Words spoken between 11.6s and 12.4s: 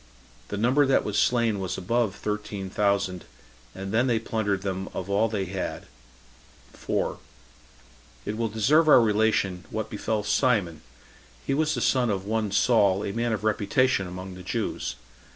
the son of